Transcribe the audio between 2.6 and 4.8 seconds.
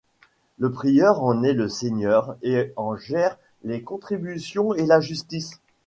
en gère les contributions